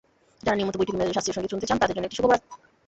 [0.45, 2.39] যারা নিয়মিত বৈঠকি মেজাজে শাস্ত্রীয় সংগীত শুনতে চান, তাঁদের জন্য একটি সুখবর।